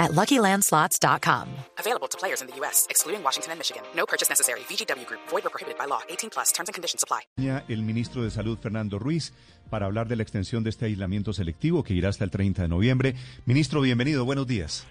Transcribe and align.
at 0.00 0.12
LuckyLandSlots.com. 0.12 1.48
Available 1.78 2.08
to 2.08 2.18
players 2.18 2.40
in 2.40 2.48
the 2.48 2.56
U.S., 2.56 2.86
excluding 2.90 3.22
Washington 3.22 3.52
and 3.52 3.58
Michigan. 3.60 3.82
No 3.94 4.06
purchase 4.06 4.28
necessary. 4.28 4.60
VGW 4.60 5.06
Group. 5.06 5.20
Void 5.28 5.46
or 5.46 5.50
prohibited 5.50 5.78
by 5.78 5.86
law. 5.86 6.00
18 6.08 6.30
plus. 6.30 6.50
Terms 6.52 6.68
and 6.68 6.74
conditions 6.74 7.04
apply. 7.04 7.20
El 7.68 7.82
ministro 7.82 8.22
de 8.22 8.30
Salud, 8.30 8.58
Fernando 8.58 8.98
Ruiz, 8.98 9.32
para 9.70 9.86
hablar 9.86 10.08
de 10.08 10.16
la 10.16 10.22
extensión 10.22 10.64
de 10.64 10.70
este 10.70 10.86
aislamiento 10.86 11.32
selectivo 11.32 11.84
que 11.84 11.94
irá 11.94 12.08
hasta 12.08 12.24
el 12.24 12.30
30 12.30 12.62
de 12.62 12.68
noviembre. 12.68 13.14
Ministro, 13.46 13.80
bienvenido. 13.80 14.24
Buenos 14.24 14.46
días. 14.46 14.86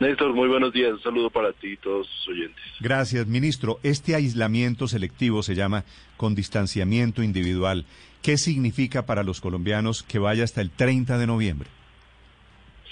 Néstor, 0.00 0.34
muy 0.34 0.48
buenos 0.48 0.72
días. 0.72 0.92
Un 0.94 1.02
saludo 1.02 1.30
para 1.30 1.52
ti 1.52 1.74
y 1.74 1.76
todos 1.76 2.08
sus 2.08 2.28
oyentes. 2.34 2.60
Gracias, 2.80 3.26
ministro. 3.28 3.78
Este 3.84 4.16
aislamiento 4.16 4.88
selectivo 4.88 5.44
se 5.44 5.54
llama 5.54 5.84
con 6.16 6.34
distanciamiento 6.34 7.22
individual. 7.22 7.86
¿Qué 8.20 8.36
significa 8.36 9.06
para 9.06 9.22
los 9.22 9.40
colombianos 9.40 10.02
que 10.02 10.18
vaya 10.18 10.42
hasta 10.42 10.60
el 10.60 10.70
30 10.70 11.18
de 11.18 11.26
noviembre? 11.28 11.70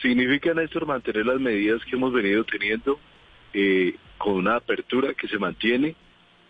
Significa, 0.02 0.54
Néstor, 0.54 0.86
mantener 0.86 1.26
las 1.26 1.40
medidas 1.40 1.84
que 1.84 1.96
hemos 1.96 2.12
venido 2.12 2.44
teniendo 2.44 2.98
eh, 3.52 3.96
con 4.18 4.34
una 4.34 4.56
apertura 4.56 5.14
que 5.14 5.28
se 5.28 5.38
mantiene, 5.38 5.94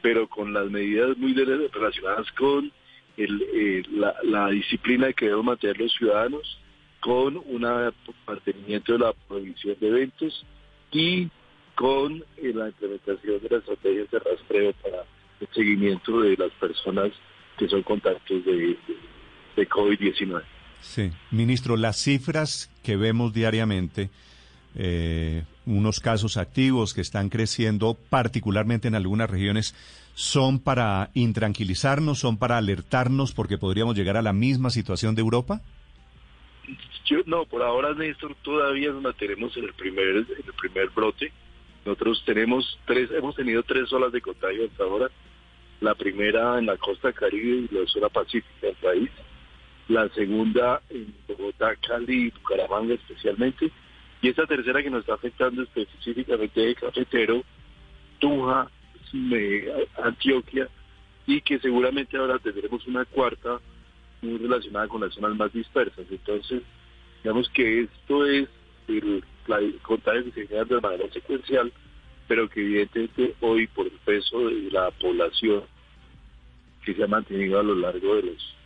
pero 0.02 0.28
con 0.28 0.52
las 0.52 0.70
medidas 0.70 1.16
muy 1.18 1.34
relacionadas 1.34 2.30
con 2.32 2.70
el, 3.16 3.42
eh, 3.52 3.82
la, 3.90 4.14
la 4.22 4.48
disciplina 4.50 5.12
que 5.12 5.26
deben 5.26 5.44
mantener 5.44 5.78
los 5.78 5.92
ciudadanos 5.92 6.58
con 7.00 7.36
un 7.36 7.92
mantenimiento 8.26 8.92
de 8.92 8.98
la 8.98 9.12
prohibición 9.12 9.76
de 9.80 9.88
eventos 9.88 10.46
y 10.92 11.28
con 11.74 12.22
eh, 12.36 12.52
la 12.54 12.68
implementación 12.68 13.40
de 13.40 13.48
las 13.48 13.60
estrategias 13.60 14.10
de 14.10 14.18
rastreo 14.18 14.72
para 14.82 15.04
el 15.40 15.48
seguimiento 15.52 16.20
de 16.20 16.36
las 16.36 16.50
personas 16.52 17.10
que 17.56 17.68
son 17.68 17.82
contactos 17.82 18.44
de, 18.44 18.76
de, 19.56 19.68
COVID-19. 19.68 20.42
Sí, 20.80 21.10
ministro, 21.30 21.76
las 21.76 21.96
cifras 21.96 22.70
que 22.82 22.96
vemos 22.96 23.32
diariamente, 23.32 24.10
eh, 24.74 25.44
unos 25.66 26.00
casos 26.00 26.36
activos 26.36 26.94
que 26.94 27.00
están 27.00 27.28
creciendo, 27.28 27.96
particularmente 28.08 28.88
en 28.88 28.94
algunas 28.94 29.30
regiones, 29.30 29.74
¿son 30.14 30.58
para 30.58 31.10
intranquilizarnos, 31.14 32.18
son 32.18 32.38
para 32.38 32.58
alertarnos 32.58 33.32
porque 33.32 33.58
podríamos 33.58 33.96
llegar 33.96 34.16
a 34.16 34.22
la 34.22 34.32
misma 34.32 34.70
situación 34.70 35.14
de 35.14 35.20
Europa? 35.20 35.60
no, 37.26 37.44
por 37.44 37.62
ahora, 37.62 37.92
Néstor, 37.94 38.36
todavía 38.42 38.92
nos 38.92 39.02
mantenemos 39.02 39.56
en 39.56 39.64
el 39.64 39.74
primer, 39.74 40.08
en 40.08 40.26
el 40.46 40.52
primer 40.58 40.90
brote. 40.90 41.32
Nosotros 41.84 42.22
tenemos 42.24 42.78
tres, 42.86 43.10
hemos 43.10 43.34
tenido 43.34 43.62
tres 43.62 43.92
olas 43.92 44.12
de 44.12 44.20
contagio 44.20 44.66
hasta 44.66 44.84
ahora. 44.84 45.10
La 45.80 45.94
primera 45.94 46.58
en 46.58 46.66
la 46.66 46.76
costa 46.76 47.12
caribe 47.12 47.66
y 47.70 47.74
la 47.74 47.86
zona 47.86 48.08
pacífica 48.08 48.66
del 48.66 48.76
país. 48.76 49.10
La 49.90 50.08
segunda 50.10 50.80
en 50.88 51.12
Bogotá, 51.26 51.74
Cali 51.74 52.26
y 52.26 52.30
Bucaramanga 52.30 52.94
especialmente. 52.94 53.72
Y 54.22 54.28
esta 54.28 54.46
tercera 54.46 54.84
que 54.84 54.88
nos 54.88 55.00
está 55.00 55.14
afectando 55.14 55.64
específicamente 55.64 56.60
de 56.60 56.76
Cafetero, 56.76 57.42
Tunja, 58.20 58.70
Antioquia, 60.00 60.68
y 61.26 61.40
que 61.40 61.58
seguramente 61.58 62.16
ahora 62.16 62.38
tendremos 62.38 62.86
una 62.86 63.04
cuarta 63.04 63.58
muy 64.22 64.38
relacionada 64.38 64.86
con 64.86 65.00
las 65.00 65.12
zonas 65.12 65.34
más 65.34 65.52
dispersas. 65.52 66.06
Entonces, 66.08 66.62
digamos 67.24 67.48
que 67.48 67.80
esto 67.80 68.26
es 68.26 68.48
el, 68.86 69.24
contagio 69.82 70.24
que 70.26 70.30
se 70.30 70.46
genera 70.46 70.66
de 70.66 70.80
manera 70.80 71.12
secuencial, 71.12 71.72
pero 72.28 72.48
que 72.48 72.60
evidentemente 72.60 73.34
hoy 73.40 73.66
por 73.66 73.86
el 73.86 73.98
peso 74.04 74.38
de 74.46 74.70
la 74.70 74.92
población 74.92 75.64
que 76.84 76.94
se 76.94 77.02
ha 77.02 77.08
mantenido 77.08 77.58
a 77.58 77.64
lo 77.64 77.74
largo 77.74 78.14
de 78.14 78.22
los 78.22 78.59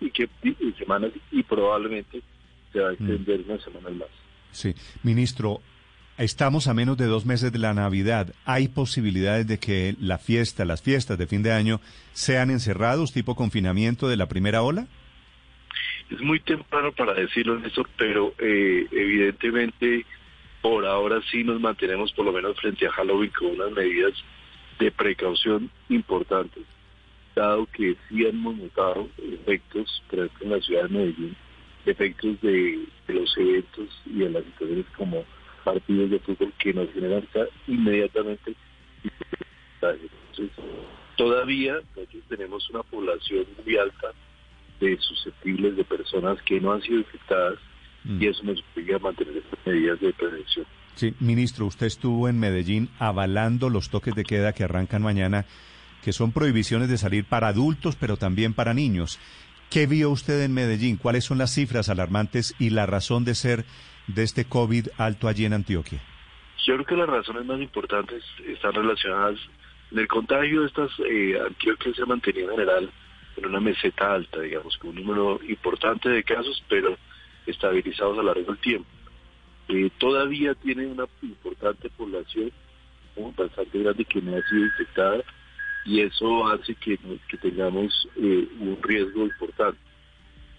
y 0.00 0.10
que 0.10 0.28
semanas 0.78 1.12
y 1.30 1.42
probablemente 1.42 2.22
se 2.72 2.80
va 2.80 2.90
a 2.90 2.92
extender 2.92 3.40
mm. 3.40 3.50
unas 3.50 3.62
semanas 3.62 3.92
más. 3.92 4.08
Sí, 4.52 4.74
ministro, 5.02 5.60
Estamos 6.18 6.66
a 6.66 6.72
menos 6.72 6.96
de 6.96 7.04
dos 7.04 7.26
meses 7.26 7.52
de 7.52 7.58
la 7.58 7.74
Navidad. 7.74 8.32
¿Hay 8.46 8.68
posibilidades 8.68 9.46
de 9.46 9.58
que 9.58 9.94
la 10.00 10.16
fiesta, 10.16 10.64
las 10.64 10.80
fiestas 10.80 11.18
de 11.18 11.26
fin 11.26 11.42
de 11.42 11.52
año, 11.52 11.78
sean 12.12 12.50
encerrados, 12.50 13.12
tipo 13.12 13.34
confinamiento 13.34 14.08
de 14.08 14.16
la 14.16 14.26
primera 14.26 14.62
ola? 14.62 14.86
Es 16.08 16.18
muy 16.22 16.40
temprano 16.40 16.92
para 16.92 17.12
decirlo, 17.12 17.58
Néstor, 17.58 17.90
pero 17.98 18.32
eh, 18.38 18.86
evidentemente 18.92 20.06
por 20.62 20.86
ahora 20.86 21.20
sí 21.30 21.44
nos 21.44 21.60
mantenemos 21.60 22.12
por 22.14 22.24
lo 22.24 22.32
menos 22.32 22.58
frente 22.58 22.86
a 22.86 22.92
Halloween 22.92 23.30
con 23.38 23.48
unas 23.48 23.72
medidas 23.72 24.14
de 24.78 24.90
precaución 24.90 25.70
importantes, 25.90 26.62
que 27.72 27.96
sí 28.08 28.24
hemos 28.24 28.56
notado 28.56 29.08
efectos, 29.18 30.02
por 30.08 30.20
ejemplo 30.20 30.46
en 30.46 30.50
la 30.52 30.60
ciudad 30.60 30.82
de 30.84 30.88
Medellín, 30.88 31.36
efectos 31.84 32.40
de, 32.40 32.86
de 33.06 33.14
los 33.14 33.36
eventos 33.36 33.88
y 34.06 34.18
de 34.20 34.30
las 34.30 34.44
situaciones 34.44 34.86
como 34.96 35.24
partidos 35.62 36.10
de 36.10 36.18
fútbol 36.20 36.52
que 36.58 36.72
nos 36.72 36.90
generan 36.92 37.26
inmediatamente. 37.66 38.54
Entonces, 39.82 40.50
todavía 41.16 41.74
nosotros 41.94 42.22
tenemos 42.28 42.70
una 42.70 42.82
población 42.84 43.44
muy 43.64 43.76
alta 43.76 44.12
de 44.80 44.96
susceptibles 44.98 45.76
de 45.76 45.84
personas 45.84 46.40
que 46.42 46.60
no 46.60 46.72
han 46.72 46.82
sido 46.82 46.98
infectadas 46.98 47.58
y 48.04 48.08
mm. 48.08 48.22
eso 48.22 48.42
nos 48.44 48.64
obliga 48.72 48.96
a 48.96 49.00
mantener 49.00 49.36
estas 49.36 49.58
medidas 49.66 50.00
de 50.00 50.12
prevención. 50.14 50.66
Sí, 50.94 51.14
ministro, 51.20 51.66
usted 51.66 51.86
estuvo 51.86 52.28
en 52.28 52.40
Medellín 52.40 52.88
avalando 52.98 53.68
los 53.68 53.90
toques 53.90 54.14
de 54.14 54.24
queda 54.24 54.54
que 54.54 54.64
arrancan 54.64 55.02
mañana, 55.02 55.44
que 56.02 56.12
son 56.12 56.32
prohibiciones 56.32 56.88
de 56.88 56.98
salir 56.98 57.24
para 57.24 57.48
adultos, 57.48 57.96
pero 57.96 58.16
también 58.16 58.54
para 58.54 58.74
niños. 58.74 59.18
¿Qué 59.70 59.86
vio 59.86 60.10
usted 60.10 60.42
en 60.42 60.54
Medellín? 60.54 60.96
¿Cuáles 60.96 61.24
son 61.24 61.38
las 61.38 61.52
cifras 61.52 61.88
alarmantes 61.88 62.54
y 62.58 62.70
la 62.70 62.86
razón 62.86 63.24
de 63.24 63.34
ser 63.34 63.64
de 64.06 64.22
este 64.22 64.44
COVID 64.44 64.88
alto 64.96 65.28
allí 65.28 65.44
en 65.44 65.52
Antioquia? 65.52 66.00
Yo 66.64 66.74
creo 66.74 66.86
que 66.86 66.96
las 66.96 67.08
razones 67.08 67.44
más 67.44 67.60
importantes 67.60 68.22
están 68.46 68.72
relacionadas 68.74 69.38
en 69.90 69.98
el 69.98 70.08
contagio 70.08 70.62
de 70.62 70.66
estas 70.66 70.90
eh, 71.08 71.38
Antioquia 71.44 71.94
se 71.94 72.02
ha 72.02 72.06
mantenido 72.06 72.50
en 72.50 72.56
general 72.56 72.90
en 73.36 73.46
una 73.46 73.60
meseta 73.60 74.14
alta, 74.14 74.40
digamos, 74.40 74.76
con 74.78 74.90
un 74.90 74.96
número 74.96 75.40
importante 75.48 76.08
de 76.08 76.24
casos, 76.24 76.62
pero 76.68 76.96
estabilizados 77.46 78.18
a 78.18 78.22
lo 78.22 78.34
largo 78.34 78.52
del 78.52 78.58
tiempo. 78.58 78.88
Eh, 79.68 79.90
todavía 79.98 80.54
tiene 80.54 80.86
una 80.86 81.04
importante 81.22 81.90
población, 81.90 82.50
bastante 83.36 83.78
grande, 83.78 84.04
que 84.04 84.22
no 84.22 84.36
ha 84.36 84.42
sido 84.48 84.64
infectada 84.64 85.22
y 85.86 86.00
eso 86.00 86.46
hace 86.48 86.74
que, 86.74 86.98
que 87.28 87.36
tengamos 87.38 88.08
eh, 88.16 88.48
un 88.58 88.78
riesgo 88.82 89.22
importante. 89.24 89.78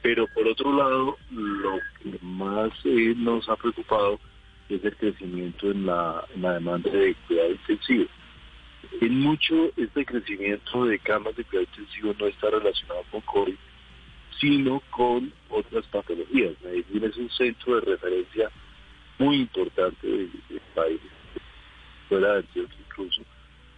Pero 0.01 0.25
por 0.27 0.47
otro 0.47 0.73
lado, 0.73 1.17
lo 1.31 1.79
que 2.01 2.17
más 2.21 2.71
eh, 2.85 3.13
nos 3.17 3.47
ha 3.49 3.57
preocupado 3.57 4.19
es 4.69 4.83
el 4.83 4.95
crecimiento 4.95 5.69
en 5.69 5.85
la, 5.85 6.25
demanda 6.35 6.89
de 6.89 7.15
cuidado 7.27 7.51
intensivo. 7.51 8.05
En 9.01 9.19
mucho 9.19 9.71
este 9.75 10.05
crecimiento 10.05 10.85
de 10.85 10.99
camas 10.99 11.35
de 11.35 11.44
cuidado 11.44 11.67
intensivo 11.73 12.15
no 12.19 12.27
está 12.27 12.49
relacionado 12.49 13.03
con 13.11 13.21
COVID, 13.21 13.55
sino 14.39 14.81
con 14.91 15.33
otras 15.49 15.85
patologías. 15.88 16.53
Medellín 16.63 17.03
es 17.03 17.17
un 17.17 17.29
centro 17.31 17.75
de 17.75 17.81
referencia 17.81 18.49
muy 19.19 19.41
importante 19.41 20.07
del, 20.07 20.31
país, 20.75 21.01
fuera 22.07 22.33
de 22.33 22.39
Antioquia 22.39 22.77
incluso, 22.88 23.23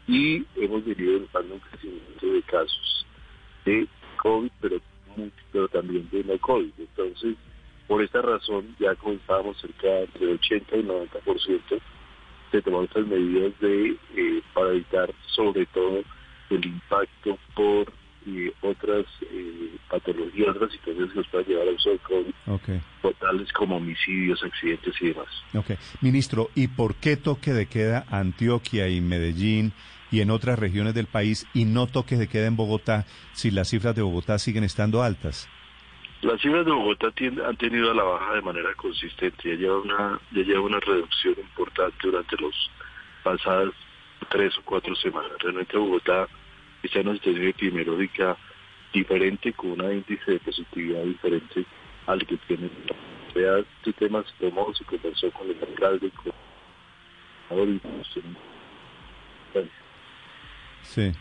y 0.09 0.43
hemos 0.55 0.83
venido 0.83 1.19
notando 1.19 1.53
un 1.53 1.59
crecimiento 1.59 2.25
de 2.25 2.41
casos 2.43 3.05
de 3.63 3.87
COVID, 4.17 4.51
pero 4.59 4.81
pero 5.51 5.67
también 5.67 6.07
de 6.11 6.23
no 6.23 6.37
COVID. 6.39 6.71
Entonces, 6.77 7.35
por 7.87 8.01
esta 8.03 8.21
razón, 8.21 8.75
ya 8.79 8.95
comenzábamos 8.95 9.59
cerca 9.59 9.87
de 10.19 10.33
80 10.33 10.77
y 10.77 10.83
90% 10.83 11.81
de 12.51 12.61
tomar 12.61 12.83
estas 12.85 13.05
medidas 13.05 13.53
de 13.59 13.97
eh, 14.15 14.41
para 14.53 14.71
evitar 14.71 15.13
sobre 15.35 15.65
todo 15.67 16.01
el 16.49 16.65
impacto 16.65 17.37
por 17.55 17.91
eh, 18.25 18.51
otras 18.61 19.05
eh, 19.21 19.75
patologías, 19.89 20.55
otras 20.55 20.71
situaciones 20.71 21.11
que 21.11 21.17
nos 21.19 21.27
puedan 21.27 21.47
llevar 21.47 21.67
al 21.67 21.75
uso 21.75 21.89
del 21.89 21.99
COVID, 21.99 22.33
tales 23.19 23.51
como 23.53 23.77
homicidios, 23.77 24.41
accidentes 24.43 24.95
y 25.01 25.07
demás. 25.09 25.27
Okay. 25.53 25.77
Ministro, 26.01 26.49
¿y 26.55 26.67
por 26.67 26.95
qué 26.95 27.17
toque 27.17 27.53
de 27.53 27.67
queda 27.67 28.05
Antioquia 28.09 28.87
y 28.87 29.01
Medellín 29.01 29.73
y 30.11 30.21
en 30.21 30.31
otras 30.31 30.59
regiones 30.59 30.93
del 30.93 31.07
país 31.07 31.47
y 31.53 31.65
no 31.65 31.87
toques 31.87 32.19
de 32.19 32.27
queda 32.27 32.47
en 32.47 32.55
Bogotá 32.55 33.05
si 33.33 33.51
las 33.51 33.69
cifras 33.69 33.95
de 33.95 34.01
Bogotá 34.01 34.39
siguen 34.39 34.63
estando 34.63 35.03
altas? 35.03 35.47
Las 36.21 36.41
cifras 36.41 36.65
de 36.65 36.71
Bogotá 36.71 37.07
han 37.47 37.57
tenido 37.57 37.91
a 37.91 37.93
la 37.93 38.03
baja 38.03 38.33
de 38.33 38.41
manera 38.41 38.73
consistente, 38.75 39.49
ya 39.49 39.55
lleva 39.55 39.79
una, 39.79 40.19
ya 40.31 40.41
lleva 40.41 40.61
una 40.61 40.79
reducción 40.79 41.35
importante 41.39 41.97
durante 42.03 42.35
las 42.41 42.53
pasadas 43.23 43.73
tres 44.29 44.57
o 44.57 44.61
cuatro 44.63 44.95
semanas. 44.95 45.31
Realmente 45.39 45.77
Bogotá 45.77 46.27
está 46.83 46.99
en 46.99 47.07
una 47.07 47.17
situación 47.17 47.47
epidemiológica 47.47 48.37
diferente, 48.93 49.53
con 49.53 49.81
un 49.81 49.91
índice 49.91 50.31
de 50.31 50.39
positividad 50.39 51.03
diferente 51.03 51.65
al 52.07 52.25
que 52.25 52.37
tiene. 52.47 52.69
Vea, 53.33 53.59
este 53.59 53.93
tema 53.93 54.23
se 54.23 54.49
tomó, 54.49 54.73
se 54.73 54.83
conversó 54.85 55.31
con 55.31 55.49
el 55.49 55.57
alcalde, 55.61 56.11
con 56.11 56.33
Sí. 60.83 61.11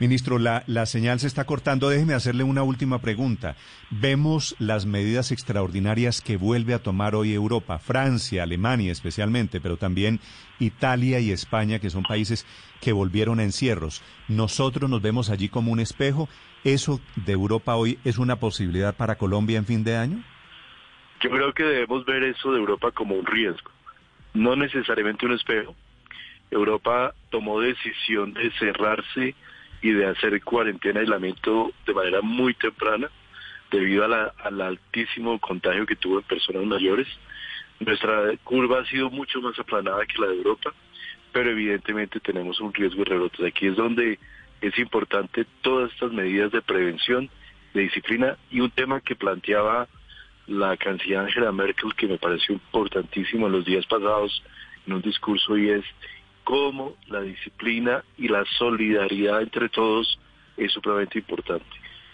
Ministro, 0.00 0.38
la, 0.38 0.64
la 0.66 0.86
señal 0.86 1.20
se 1.20 1.26
está 1.26 1.44
cortando. 1.44 1.90
Déjeme 1.90 2.14
hacerle 2.14 2.42
una 2.42 2.62
última 2.62 3.00
pregunta. 3.00 3.56
Vemos 3.90 4.56
las 4.58 4.86
medidas 4.86 5.30
extraordinarias 5.30 6.22
que 6.22 6.38
vuelve 6.38 6.72
a 6.72 6.78
tomar 6.78 7.14
hoy 7.14 7.34
Europa, 7.34 7.78
Francia, 7.78 8.42
Alemania 8.42 8.92
especialmente, 8.92 9.60
pero 9.60 9.76
también 9.76 10.18
Italia 10.58 11.20
y 11.20 11.32
España, 11.32 11.80
que 11.80 11.90
son 11.90 12.02
países 12.02 12.46
que 12.80 12.92
volvieron 12.92 13.40
a 13.40 13.42
encierros. 13.42 14.02
Nosotros 14.26 14.88
nos 14.88 15.02
vemos 15.02 15.28
allí 15.28 15.50
como 15.50 15.70
un 15.70 15.80
espejo. 15.80 16.30
¿Eso 16.64 17.00
de 17.16 17.32
Europa 17.32 17.76
hoy 17.76 17.98
es 18.02 18.16
una 18.16 18.36
posibilidad 18.36 18.96
para 18.96 19.16
Colombia 19.16 19.58
en 19.58 19.66
fin 19.66 19.84
de 19.84 19.96
año? 19.98 20.24
Yo 21.22 21.28
creo 21.28 21.52
que 21.52 21.62
debemos 21.64 22.06
ver 22.06 22.22
eso 22.22 22.52
de 22.52 22.58
Europa 22.58 22.90
como 22.90 23.16
un 23.16 23.26
riesgo, 23.26 23.70
no 24.32 24.56
necesariamente 24.56 25.26
un 25.26 25.32
espejo. 25.32 25.74
Europa 26.50 27.14
tomó 27.30 27.60
decisión 27.60 28.34
de 28.34 28.50
cerrarse 28.52 29.34
y 29.82 29.90
de 29.92 30.06
hacer 30.06 30.42
cuarentena, 30.42 31.00
aislamiento 31.00 31.72
de 31.86 31.94
manera 31.94 32.20
muy 32.22 32.54
temprana 32.54 33.08
debido 33.70 34.04
al 34.04 34.60
altísimo 34.60 35.38
contagio 35.38 35.86
que 35.86 35.96
tuvo 35.96 36.18
en 36.18 36.24
personas 36.24 36.64
mayores. 36.64 37.06
Nuestra 37.78 38.36
curva 38.44 38.80
ha 38.80 38.84
sido 38.86 39.10
mucho 39.10 39.40
más 39.40 39.58
aplanada 39.58 40.04
que 40.06 40.20
la 40.20 40.28
de 40.28 40.36
Europa, 40.36 40.74
pero 41.32 41.50
evidentemente 41.50 42.20
tenemos 42.20 42.60
un 42.60 42.74
riesgo 42.74 43.04
de 43.04 43.10
rebrotes. 43.10 43.46
Aquí 43.46 43.68
es 43.68 43.76
donde 43.76 44.18
es 44.60 44.78
importante 44.78 45.46
todas 45.62 45.90
estas 45.92 46.12
medidas 46.12 46.52
de 46.52 46.60
prevención, 46.60 47.30
de 47.72 47.82
disciplina 47.82 48.36
y 48.50 48.60
un 48.60 48.70
tema 48.70 49.00
que 49.00 49.14
planteaba 49.14 49.88
la 50.46 50.76
canciller 50.76 51.18
Angela 51.18 51.52
Merkel 51.52 51.94
que 51.94 52.08
me 52.08 52.18
pareció 52.18 52.54
importantísimo 52.54 53.46
en 53.46 53.52
los 53.52 53.64
días 53.64 53.86
pasados 53.86 54.42
en 54.86 54.94
un 54.94 55.02
discurso 55.02 55.56
y 55.56 55.70
es 55.70 55.84
cómo 56.44 56.96
la 57.06 57.20
disciplina 57.20 58.04
y 58.18 58.28
la 58.28 58.44
solidaridad 58.58 59.42
entre 59.42 59.68
todos 59.68 60.18
es 60.56 60.72
supremamente 60.72 61.18
importante. 61.18 61.66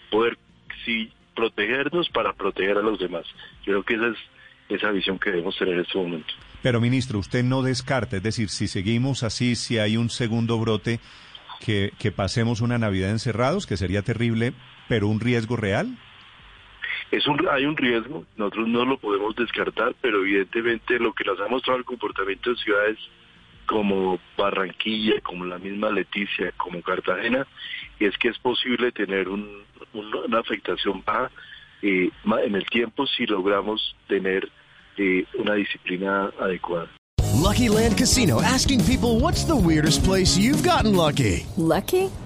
Poder 0.09 0.37
sí 0.85 1.11
protegernos 1.35 2.09
para 2.09 2.33
proteger 2.33 2.77
a 2.77 2.81
los 2.81 2.99
demás. 2.99 3.25
Yo 3.65 3.81
creo 3.81 3.83
que 3.83 3.93
esa 3.95 4.07
es 4.07 4.17
esa 4.69 4.91
visión 4.91 5.17
que 5.17 5.31
debemos 5.31 5.57
tener 5.57 5.75
en 5.75 5.81
este 5.81 5.97
momento. 5.97 6.33
Pero 6.61 6.81
ministro, 6.81 7.19
usted 7.19 7.43
no 7.43 7.61
descarta, 7.61 8.17
es 8.17 8.23
decir, 8.23 8.49
si 8.49 8.67
seguimos 8.67 9.23
así, 9.23 9.55
si 9.55 9.77
hay 9.77 9.95
un 9.95 10.09
segundo 10.09 10.57
brote, 10.59 10.99
que, 11.61 11.91
que 11.99 12.11
pasemos 12.11 12.61
una 12.61 12.77
Navidad 12.77 13.11
encerrados, 13.11 13.65
que 13.65 13.77
sería 13.77 14.01
terrible, 14.01 14.53
pero 14.87 15.07
un 15.07 15.19
riesgo 15.19 15.55
real. 15.55 15.97
Es 17.11 17.25
un, 17.27 17.47
hay 17.49 17.65
un 17.65 17.77
riesgo, 17.77 18.25
nosotros 18.35 18.67
no 18.67 18.83
lo 18.83 18.97
podemos 18.97 19.35
descartar, 19.35 19.95
pero 20.01 20.21
evidentemente 20.21 20.99
lo 20.99 21.13
que 21.13 21.23
nos 21.23 21.39
ha 21.39 21.47
mostrado 21.47 21.79
el 21.79 21.85
comportamiento 21.85 22.49
de 22.49 22.57
ciudades 22.57 22.97
como 23.67 24.19
Barranquilla, 24.37 25.21
como 25.21 25.45
la 25.45 25.59
misma 25.59 25.91
Leticia, 25.91 26.51
como 26.57 26.81
Cartagena, 26.81 27.45
y 27.99 28.05
es 28.05 28.17
que 28.17 28.29
es 28.29 28.39
posible 28.39 28.91
tener 28.91 29.29
un, 29.29 29.63
una 29.93 30.39
afectación 30.39 31.03
baja 31.05 31.29
eh, 31.81 32.09
en 32.43 32.55
el 32.55 32.65
tiempo 32.65 33.05
si 33.05 33.25
logramos 33.25 33.95
tener 34.07 34.49
eh, 34.97 35.25
una 35.37 35.53
disciplina 35.53 36.31
adecuada. 36.39 36.89
Lucky 37.47 37.69
Land 37.69 37.97
Casino 37.97 38.41
asking 38.41 38.83
people 38.83 39.19
what's 39.19 39.45
the 39.45 39.55
weirdest 39.55 40.03
place 40.03 40.37
you've 40.37 40.63
gotten 40.63 40.95
lucky. 40.95 41.45
Lucky? 41.55 42.09